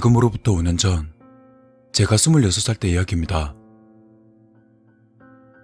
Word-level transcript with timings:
지금으로부터 0.00 0.52
5년 0.52 0.78
전, 0.78 1.12
제가 1.92 2.16
26살 2.16 2.80
때 2.80 2.88
이야기입니다. 2.88 3.54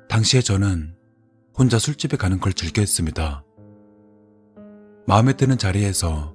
당시에 0.08 0.42
저는 0.42 0.94
혼자 1.56 1.78
술집에 1.78 2.16
가는 2.16 2.38
걸 2.38 2.52
즐겨 2.52 2.82
했습니다. 2.82 3.44
마음에 5.06 5.32
드는 5.32 5.56
자리에서 5.56 6.34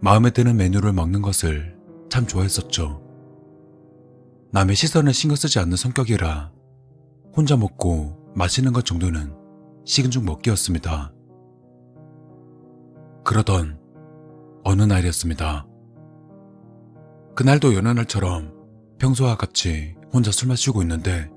마음에 0.00 0.30
드는 0.30 0.56
메뉴를 0.56 0.92
먹는 0.92 1.22
것을 1.22 1.76
참 2.08 2.26
좋아했었죠. 2.26 3.02
남의 4.52 4.76
시선을 4.76 5.12
신경 5.12 5.34
쓰지 5.34 5.58
않는 5.58 5.76
성격이라 5.76 6.52
혼자 7.34 7.56
먹고 7.56 8.32
마시는 8.36 8.72
것 8.72 8.84
정도는 8.84 9.34
식은 9.84 10.10
죽 10.10 10.24
먹기였습니다. 10.24 11.12
그러던 13.24 13.80
어느 14.62 14.82
날이었습니다. 14.82 15.66
그날도 17.34 17.74
여느 17.74 17.88
날처럼 17.88 18.54
평소와 18.98 19.36
같이 19.36 19.96
혼자 20.12 20.30
술 20.30 20.46
마시고 20.46 20.82
있는데 20.82 21.28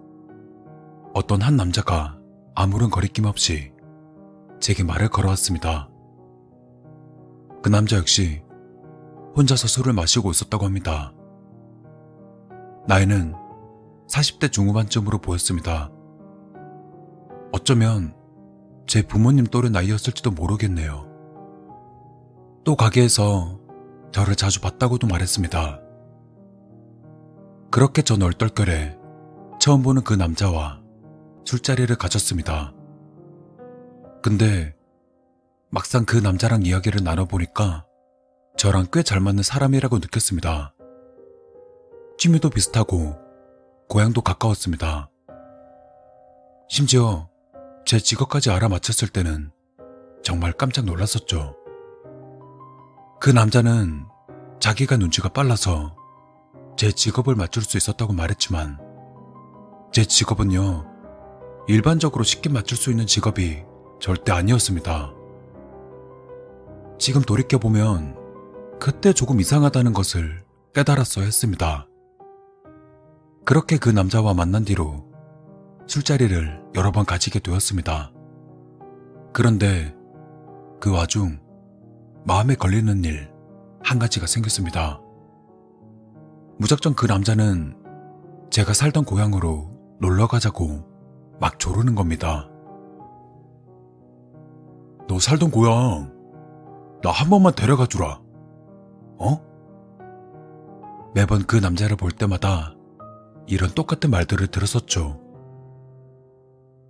어떤 1.16 1.42
한 1.42 1.55
남자가 1.55 2.20
아무런 2.54 2.92
거리낌 2.92 3.26
없이 3.26 3.72
제게 4.60 4.84
말을 4.84 5.10
걸어왔습니다. 5.10 5.90
그 7.64 7.70
남자 7.70 7.98
역시 7.98 8.44
혼자서 9.36 9.68
술을 9.68 9.94
마시고 9.94 10.30
있었다고 10.30 10.66
합니다. 10.66 11.16
나이는 12.88 13.34
40대 14.08 14.52
중후반쯤으로 14.52 15.18
보였습니다. 15.18 15.90
어쩌면 17.52 18.14
제 18.86 19.02
부모님 19.02 19.48
또래 19.48 19.70
나이였을지도 19.70 20.30
모르겠네요. 20.30 21.08
또 22.64 22.76
가게에서 22.76 23.60
저를 24.12 24.36
자주 24.36 24.62
봤다고도 24.62 25.08
말했습니다. 25.08 25.87
그렇게 27.78 28.02
전 28.02 28.24
얼떨결에 28.24 28.98
처음 29.60 29.84
보는 29.84 30.04
그 30.04 30.16
남자와 30.16 30.82
술자리를 31.46 31.96
가졌습니다. 31.96 32.74
근데 34.24 34.76
막상 35.70 36.04
그 36.04 36.18
남자랑 36.18 36.64
이야기를 36.66 37.04
나눠보니까 37.04 37.86
저랑 38.58 38.88
꽤 38.92 39.04
잘 39.04 39.20
맞는 39.20 39.44
사람이라고 39.44 40.00
느꼈습니다. 40.00 40.74
취미도 42.18 42.50
비슷하고 42.50 43.16
고향도 43.90 44.22
가까웠습니다. 44.22 45.12
심지어 46.70 47.30
제 47.86 48.00
직업까지 48.00 48.50
알아맞혔을 48.50 49.10
때는 49.10 49.52
정말 50.24 50.52
깜짝 50.52 50.86
놀랐었죠. 50.86 51.55
그 53.22 53.30
남자는 53.30 54.04
자기가 54.60 54.98
눈치가 54.98 55.30
빨라서 55.30 55.96
제 56.78 56.92
직업을 56.92 57.36
맞출 57.36 57.64
수 57.64 57.76
있었다고 57.76 58.14
말했지만 58.14 58.80
제 59.92 60.06
직업은요, 60.06 60.86
일반적으로 61.68 62.24
쉽게 62.24 62.50
맞출 62.50 62.78
수 62.78 62.92
있는 62.92 63.06
직업이 63.06 63.64
절대 64.00 64.31
아니었습니다. 64.31 65.14
지금 67.00 67.22
돌이켜보면 67.22 68.16
그때 68.80 69.12
조금 69.12 69.42
이상하다는 69.42 69.94
것을 69.94 70.44
깨달았어야 70.74 71.25
했습니다. 71.25 71.88
그렇게 73.44 73.78
그 73.78 73.90
남자와 73.90 74.34
만난 74.34 74.64
뒤로 74.64 75.06
술자리를 75.88 76.62
여러 76.75 76.92
번 76.92 77.06
가지게 77.06 77.40
되었습니다. 77.40 78.12
그런데 79.34 79.96
그 80.80 80.92
와중 80.92 81.40
마음에 82.25 82.56
걸리는 82.56 83.03
일 83.03 83.38
한 83.88 84.00
가지가 84.00 84.28
생겼습니다. 84.28 85.00
무작정 86.59 86.95
그 86.95 87.06
남자는 87.06 87.75
제가 88.50 88.73
살던 88.73 89.06
고향으로 89.06 89.69
놀러 90.00 90.28
가자고 90.28 90.85
막 91.40 91.59
조르는 91.59 91.95
겁니다. 91.95 92.50
너 95.07 95.19
살던 95.19 95.51
고향, 95.51 96.12
나 97.03 97.12
한 97.12 97.29
번만 97.29 97.53
데려가 97.53 97.85
주라. 97.85 98.19
어? 99.19 99.41
매번 101.13 101.45
그 101.45 101.56
남자를 101.56 101.95
볼 101.95 102.12
때마다 102.12 102.75
이런 103.47 103.69
똑같은 103.72 104.09
말들을 104.09 104.47
들었었죠. 104.47 105.22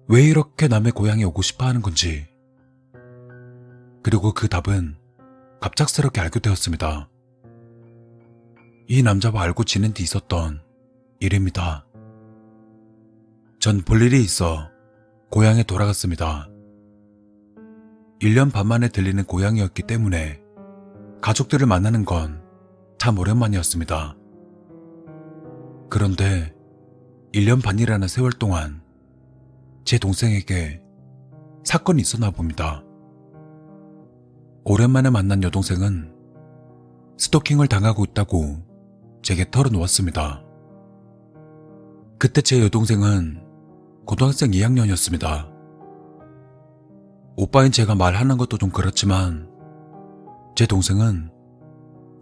왜 0.07 0.23
이렇게 0.23 0.67
남의 0.67 0.93
고향에 0.93 1.23
오고 1.25 1.41
싶어 1.41 1.65
하는 1.65 1.81
건지. 1.81 2.25
그리고 4.01 4.33
그 4.33 4.47
답은 4.47 4.95
갑작스럽게 5.59 6.21
알게 6.21 6.39
되었습니다. 6.39 7.09
이 8.87 9.03
남자와 9.03 9.41
알고 9.43 9.63
지낸 9.65 9.93
뒤 9.93 10.03
있었던 10.03 10.61
일입니다. 11.19 11.85
전 13.59 13.81
볼 13.83 14.01
일이 14.01 14.21
있어 14.21 14.69
고향에 15.29 15.63
돌아갔습니다. 15.63 16.47
1년 18.21 18.51
반 18.51 18.67
만에 18.67 18.87
들리는 18.87 19.23
고향이었기 19.25 19.83
때문에 19.83 20.41
가족들을 21.21 21.65
만나는 21.67 22.05
건 22.05 22.45
참 22.99 23.19
오랜만이었습니다. 23.19 24.17
그런데 25.87 26.53
1년 27.31 27.63
반이라는 27.63 28.07
세월 28.07 28.31
동안 28.31 28.81
제 29.85 29.99
동생에게 29.99 30.81
사건이 31.63 32.01
있었나 32.01 32.31
봅니다. 32.31 32.83
오랜만에 34.63 35.11
만난 35.11 35.43
여동생은 35.43 36.11
스토킹을 37.19 37.67
당하고 37.67 38.03
있다고 38.03 38.66
제게 39.27 39.43
털어놓았습니다. 39.51 40.41
그때 42.17 42.41
제 42.41 42.63
여동생은 42.63 43.43
고등학생 44.05 44.51
2학년이었습니다. 44.51 45.51
오빠인 47.35 47.73
제가 47.73 47.93
말하는 47.95 48.37
것도 48.37 48.57
좀 48.57 48.69
그렇지만 48.69 49.49
제 50.55 50.65
동생은 50.65 51.29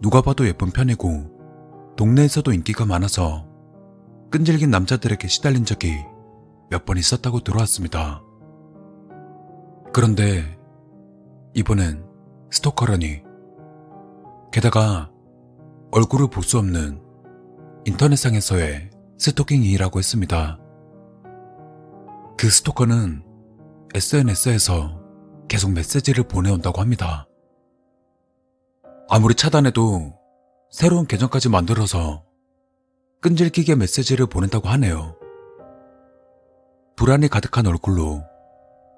누가 0.02 0.20
봐도 0.20 0.48
예쁜 0.48 0.72
편이고 0.72 1.94
동네에서도 1.96 2.52
인기가 2.52 2.84
많아서 2.84 3.46
끈질긴 4.32 4.70
남자들에게 4.70 5.28
시달린 5.28 5.64
적이 5.64 5.94
몇 6.70 6.86
번 6.86 6.96
있었다고 6.96 7.38
들어왔습니다. 7.44 8.24
그런데 9.92 10.58
이번엔 11.54 12.04
스토커라니 12.50 13.22
게다가 14.50 15.12
얼굴을 15.96 16.28
볼 16.28 16.44
수 16.44 16.58
없는 16.58 17.00
인터넷상에서의 17.86 18.90
스토킹이라고 19.16 19.98
했습니다. 19.98 20.60
그 22.36 22.50
스토커는 22.50 23.24
SNS에서 23.94 25.00
계속 25.48 25.72
메시지를 25.72 26.24
보내온다고 26.24 26.82
합니다. 26.82 27.26
아무리 29.08 29.34
차단해도 29.34 30.12
새로운 30.70 31.06
계정까지 31.06 31.48
만들어서 31.48 32.26
끈질기게 33.22 33.76
메시지를 33.76 34.26
보낸다고 34.26 34.68
하네요. 34.68 35.16
불안이 36.96 37.28
가득한 37.28 37.66
얼굴로 37.66 38.22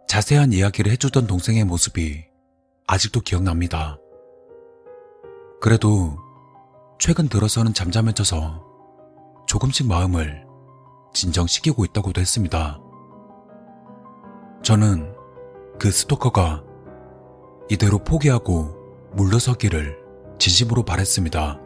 자세한 0.09 0.53
이야기를 0.53 0.91
해주던 0.91 1.29
동생의 1.29 1.63
모습이 1.63 2.25
아직도 2.89 3.21
기억납니다. 3.21 3.99
그래도 5.61 6.17
최근 6.99 7.29
들어서는 7.29 7.75
잠잠해져서 7.75 8.65
조금씩 9.47 9.87
마음을 9.87 10.45
진정시키고 11.15 11.85
있다고도 11.85 12.21
했습니다. 12.21 12.81
저는 14.63 15.15
그 15.79 15.93
스토커가 15.93 16.65
이대로 17.71 17.99
포기하고 17.99 18.75
물러서기를 19.15 19.97
진심으로 20.39 20.83
바랬습니다. 20.83 21.61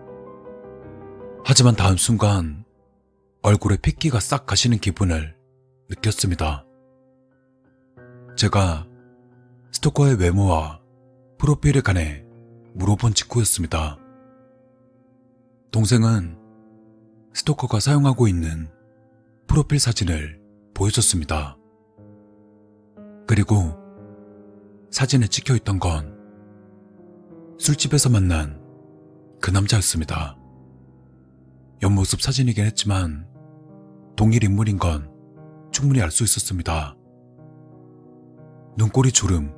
하지만 1.45 1.77
다음 1.77 1.97
순간 1.97 2.65
얼굴에 3.43 3.79
핏기가 3.79 4.21
싹 4.21 4.45
가시는 4.45 4.79
기분을 4.79 5.35
느꼈습니다. 5.89 6.67
제가 8.37 8.87
스토커의 9.73 10.17
외모와 10.17 10.81
프로필에 11.39 11.81
관해 11.81 12.23
물어본 12.75 13.15
직후였습니다. 13.15 14.02
동생은 15.73 16.37
스토커가 17.33 17.81
사용하고 17.81 18.29
있는 18.29 18.69
프로필 19.47 19.81
사진을 19.81 20.39
보여줬습니다. 20.75 21.57
그리고 23.27 23.75
사진에 24.91 25.27
찍혀 25.29 25.57
있던 25.57 25.79
건 25.79 26.15
술집에서 27.59 28.11
만난 28.11 28.61
그 29.41 29.51
남자였습니다. 29.51 30.37
옆모습 31.83 32.21
사진이긴 32.21 32.67
했지만 32.67 33.27
동일 34.15 34.45
인물인 34.45 34.79
건 34.79 35.11
충분히 35.71 36.03
알 36.03 36.11
수 36.11 36.23
있었습니다. 36.23 36.95
눈꼬리 38.77 39.11
주름, 39.11 39.55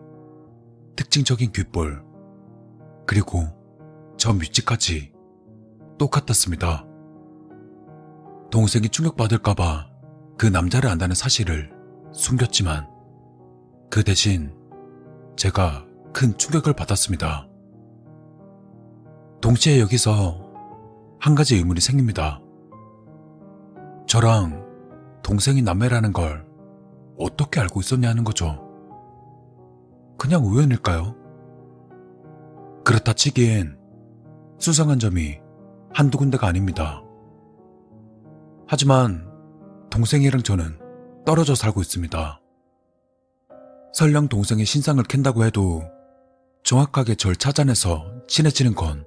특징적인 0.95 1.51
귓볼, 1.51 2.05
그리고 3.05 3.49
저 4.17 4.33
밑지까지 4.33 5.14
똑같았습니다. 5.99 6.85
동생이 8.51 8.89
충격받을까봐 8.89 9.89
그 10.37 10.47
남자를 10.47 10.91
안다는 10.91 11.15
사실을 11.15 11.73
숨겼지만 12.13 12.89
그 13.91 14.03
대신 14.03 14.55
제가 15.37 15.87
큰 16.13 16.37
충격을 16.37 16.73
받았습니다. 16.73 17.49
동시에 19.41 19.81
여기서 19.81 20.53
한 21.21 21.35
가지 21.35 21.57
의문이 21.57 21.81
생깁니다. 21.81 22.41
저랑 24.07 24.65
동생이 25.23 25.63
남매라는 25.63 26.13
걸 26.13 26.47
어떻게 27.19 27.61
알고 27.61 27.81
있었냐는 27.81 28.25
거죠. 28.25 28.61
그냥 30.19 30.45
우연일까요? 30.45 31.15
그렇다 32.85 33.13
치기엔 33.13 33.79
수상한 34.59 34.99
점이 34.99 35.44
한두 35.95 36.19
군데가 36.19 36.49
아닙니다. 36.49 37.03
하지만 38.67 39.31
동생이랑 39.91 40.43
저는 40.43 40.81
떨어져 41.25 41.55
살고 41.55 41.81
있습니다. 41.81 42.41
설령 43.93 44.29
동생의 44.29 44.65
신상을 44.65 45.03
캔다고 45.05 45.45
해도 45.45 45.85
정확하게 46.65 47.15
절 47.15 47.37
찾아내서 47.37 48.27
친해지는 48.27 48.75
건 48.75 49.07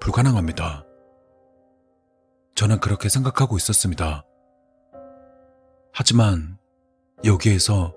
불가능합니다. 0.00 0.84
저는 2.56 2.80
그렇게 2.80 3.08
생각하고 3.08 3.56
있었습니다. 3.56 4.26
하지만 5.94 6.58
여기에서 7.24 7.94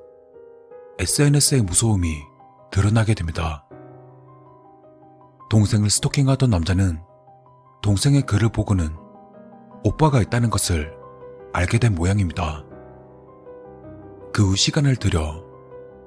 SNS의 1.00 1.64
무서움이 1.64 2.16
드러나게 2.72 3.14
됩니다. 3.14 3.68
동생을 5.50 5.90
스토킹하던 5.90 6.50
남자는 6.50 7.02
동생의 7.86 8.24
글을 8.24 8.50
보고는 8.50 8.90
오빠가 9.84 10.20
있다는 10.20 10.50
것을 10.50 10.92
알게 11.54 11.78
된 11.78 11.94
모양입니다. 11.94 12.66
그 14.34 14.44
후 14.44 14.56
시간을 14.56 14.96
들여 14.96 15.46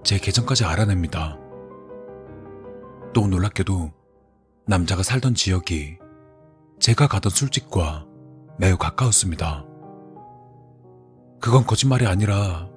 제 0.02 0.18
계정까지 0.18 0.64
알아냅니다. 0.64 1.38
또 3.14 3.28
놀랍게도 3.28 3.92
남자가 4.66 5.04
살던 5.04 5.36
지역이 5.36 5.98
제가 6.80 7.06
가던 7.06 7.30
술집과 7.30 8.08
매우 8.58 8.76
가까웠습니다. 8.76 9.64
그건 11.40 11.64
거짓말이 11.64 12.08
아니라 12.08 12.68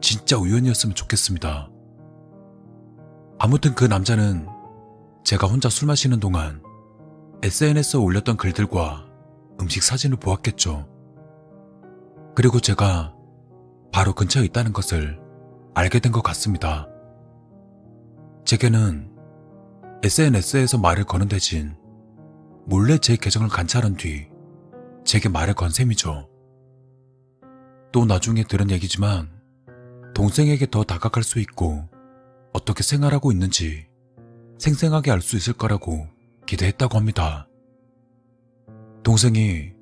진짜 0.00 0.36
우연이었으면 0.36 0.96
좋겠습니다. 0.96 1.70
아무튼 3.38 3.76
그 3.76 3.84
남자는 3.84 4.48
제가 5.22 5.46
혼자 5.46 5.68
술 5.68 5.86
마시는 5.86 6.18
동안 6.18 6.65
SNS에 7.46 8.00
올렸던 8.00 8.36
글들과 8.36 9.06
음식 9.60 9.84
사진을 9.84 10.16
보았겠죠. 10.16 10.88
그리고 12.34 12.58
제가 12.58 13.14
바로 13.92 14.14
근처에 14.14 14.44
있다는 14.46 14.72
것을 14.72 15.20
알게 15.72 16.00
된 16.00 16.10
것 16.10 16.22
같습니다. 16.22 16.88
제게는 18.44 19.12
SNS에서 20.02 20.78
말을 20.78 21.04
거는 21.04 21.28
대신 21.28 21.76
몰래 22.64 22.98
제 22.98 23.14
계정을 23.14 23.48
관찰한 23.48 23.96
뒤 23.96 24.26
제게 25.04 25.28
말을 25.28 25.54
건 25.54 25.70
셈이죠. 25.70 26.28
또 27.92 28.04
나중에 28.06 28.42
들은 28.42 28.72
얘기지만 28.72 29.30
동생에게 30.16 30.66
더 30.68 30.82
다가갈 30.82 31.22
수 31.22 31.38
있고 31.38 31.88
어떻게 32.52 32.82
생활하고 32.82 33.30
있는지 33.30 33.86
생생하게 34.58 35.12
알 35.12 35.20
수 35.20 35.36
있을 35.36 35.52
거라고 35.52 36.08
기대했다고 36.46 36.96
합니다. 36.96 37.48
동생이 39.02 39.72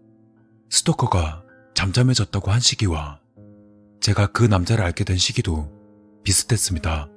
스토커가 0.70 1.44
잠잠해졌다고 1.75 2.50
한 2.50 2.61
시기와 2.61 3.20
제가 4.00 4.26
그 4.28 4.44
남자를 4.44 4.84
알게 4.84 5.05
된 5.05 5.16
시기도 5.16 5.70
비슷했습니다. 6.25 7.08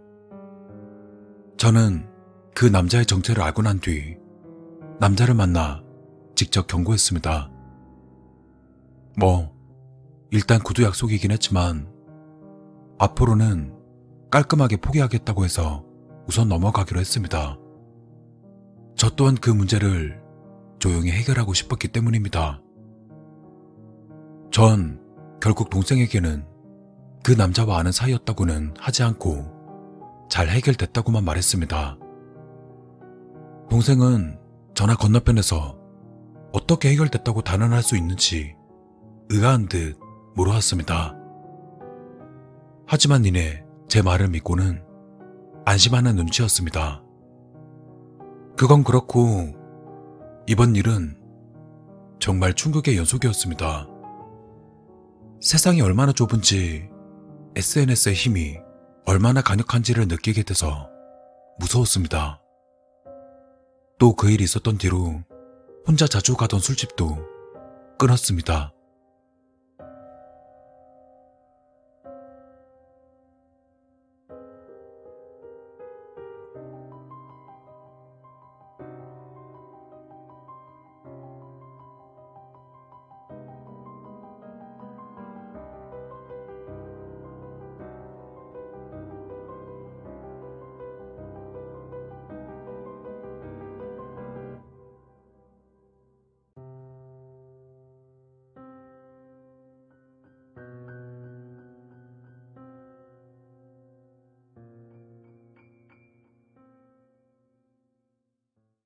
저는 1.58 2.08
그 2.54 2.66
남자의 2.66 3.06
정체를 3.06 3.42
알고 3.44 3.62
난 3.62 3.80
뒤 3.80 4.18
남자를 5.00 5.36
만나 5.36 5.84
직접 6.36 6.68
경고했습니다. 6.68 7.52
뭐, 9.18 9.56
일단 10.32 10.60
구두 10.60 10.84
약속이긴 10.84 11.32
했지만 11.32 11.92
앞으로는 13.00 13.76
깔끔하게 14.32 14.78
포기하겠다고 14.78 15.46
해서 15.46 15.86
우선 16.28 16.50
넘어가기로 16.50 17.00
했습니다. 17.00 17.58
저 18.98 19.12
또한 19.12 19.36
그 19.36 19.52
문제를 19.52 20.20
조용히 20.80 21.12
해결하고 21.12 21.54
싶었기 21.54 21.90
때문입니다. 21.90 22.62
전 24.52 25.00
결국 25.40 25.70
동생에게는 25.70 26.46
그 27.24 27.32
남자와 27.32 27.78
아는 27.78 27.92
사이였다고는 27.92 28.74
하지 28.80 29.04
않고 29.04 30.28
잘 30.30 30.50
해결됐다고만 30.50 31.24
말했습니다. 31.24 32.00
동생은 33.70 34.40
전화 34.74 34.96
건너편에서 34.96 35.78
어떻게 36.52 36.90
해결됐다고 36.90 37.42
단언할 37.42 37.84
수 37.84 37.98
있는지 37.98 38.56
의아한 39.30 39.68
듯 39.68 40.00
물어왔습니다. 40.36 41.16
하지만 42.88 43.26
이내 43.26 43.64
제 43.88 44.02
말을 44.02 44.30
믿고는 44.30 44.84
안심하는 45.66 46.16
눈치였습니다. 46.16 47.04
그건 48.58 48.84
그렇고 48.84 49.54
이번 50.48 50.76
일은 50.76 51.16
정말 52.20 52.56
충격의 52.56 52.98
연속이었습니다. 52.98 53.88
세상이 55.40 55.82
얼마나 55.82 56.12
좁은지 56.12 56.90
SNS의 57.56 58.16
힘이 58.16 58.58
얼마나 59.06 59.42
강력한지를 59.42 60.08
느끼게 60.08 60.42
돼서 60.42 60.90
무서웠습니다. 61.60 62.42
또 64.00 64.16
그 64.16 64.32
일이 64.32 64.44
있었던 64.44 64.80
뒤로 64.80 65.22
혼자 65.88 66.08
자주 66.08 66.36
가던 66.36 66.60
술집도 66.60 67.18
끊었습니다. 68.00 68.74